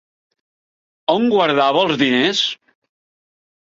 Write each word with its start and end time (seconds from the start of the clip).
On 1.17 1.29
guardava 1.35 1.87
els 1.87 2.03
diners? 2.07 2.45